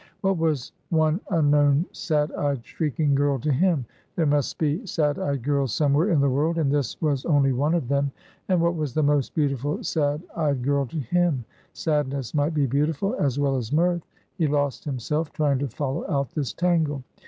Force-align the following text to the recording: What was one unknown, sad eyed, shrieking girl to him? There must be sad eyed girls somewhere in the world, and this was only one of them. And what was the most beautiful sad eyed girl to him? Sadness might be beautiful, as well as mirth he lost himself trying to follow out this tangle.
What 0.21 0.39
was 0.39 0.71
one 0.89 1.21
unknown, 1.29 1.85
sad 1.91 2.31
eyed, 2.31 2.65
shrieking 2.65 3.13
girl 3.13 3.37
to 3.37 3.51
him? 3.51 3.85
There 4.15 4.25
must 4.25 4.57
be 4.57 4.83
sad 4.83 5.19
eyed 5.19 5.43
girls 5.43 5.75
somewhere 5.75 6.09
in 6.09 6.19
the 6.21 6.29
world, 6.31 6.57
and 6.57 6.71
this 6.71 6.99
was 7.03 7.23
only 7.23 7.51
one 7.53 7.75
of 7.75 7.87
them. 7.87 8.11
And 8.49 8.59
what 8.61 8.75
was 8.75 8.95
the 8.95 9.03
most 9.03 9.35
beautiful 9.35 9.83
sad 9.83 10.23
eyed 10.35 10.63
girl 10.63 10.87
to 10.87 10.97
him? 10.97 11.45
Sadness 11.73 12.33
might 12.33 12.55
be 12.55 12.65
beautiful, 12.65 13.13
as 13.19 13.37
well 13.37 13.55
as 13.57 13.71
mirth 13.71 14.01
he 14.39 14.47
lost 14.47 14.85
himself 14.85 15.31
trying 15.33 15.59
to 15.59 15.67
follow 15.67 16.03
out 16.09 16.31
this 16.31 16.51
tangle. 16.51 17.03